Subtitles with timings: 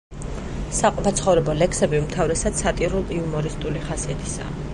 [0.77, 4.59] საყოფაცხოვრებო ლექსები უმთავრესად სატირულ-იუმორისტული ხასიათისაა.